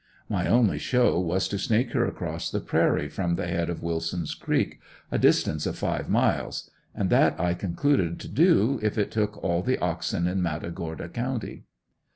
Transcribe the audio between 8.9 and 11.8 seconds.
it took all the oxen in Matagorda county.